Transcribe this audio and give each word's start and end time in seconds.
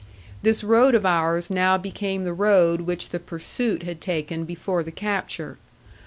This 0.41 0.63
road 0.63 0.95
of 0.95 1.05
ours 1.05 1.51
now 1.51 1.77
became 1.77 2.23
the 2.23 2.33
road 2.33 2.81
which 2.81 3.09
the 3.09 3.19
pursuit 3.19 3.83
had 3.83 4.01
taken 4.01 4.45
before 4.45 4.81
the 4.81 4.89
capture. 4.91 5.59